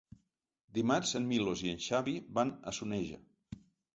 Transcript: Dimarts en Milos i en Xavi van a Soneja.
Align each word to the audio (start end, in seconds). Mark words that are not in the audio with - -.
Dimarts 0.77 1.11
en 1.19 1.27
Milos 1.33 1.61
i 1.67 1.69
en 1.75 1.83
Xavi 1.89 2.15
van 2.39 2.53
a 2.71 2.73
Soneja. 2.81 3.23